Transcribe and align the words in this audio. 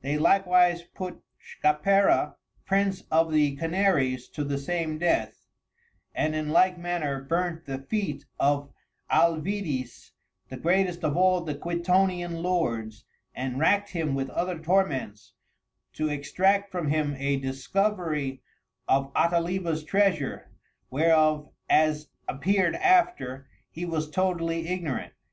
They 0.00 0.18
likewise 0.18 0.82
put 0.82 1.22
Schapera, 1.40 2.34
Prince 2.66 3.04
of 3.12 3.30
the 3.30 3.54
Canaries 3.54 4.26
to 4.30 4.42
the 4.42 4.58
same 4.58 4.98
Death, 4.98 5.46
and 6.16 6.34
in 6.34 6.48
like 6.48 6.76
manner, 6.76 7.22
burnt 7.22 7.66
the 7.66 7.78
Feet 7.78 8.24
of 8.40 8.72
Alvidis, 9.08 10.10
the 10.48 10.56
greatest 10.56 11.04
of 11.04 11.16
all 11.16 11.42
the 11.42 11.54
Quitonian 11.54 12.42
Lords, 12.42 13.04
and 13.36 13.60
rackt 13.60 13.90
him 13.90 14.16
with 14.16 14.30
other 14.30 14.58
Torments 14.58 15.34
to 15.92 16.08
Extract 16.08 16.72
from 16.72 16.88
him 16.88 17.14
a 17.16 17.36
discovery 17.36 18.42
of 18.88 19.14
Ataliba's 19.14 19.84
Treasure, 19.84 20.50
whereof 20.90 21.52
as 21.70 22.08
appear'd 22.26 22.74
after, 22.74 23.46
he 23.70 23.84
was 23.84 24.10
totally 24.10 24.66
ignorant. 24.66 25.12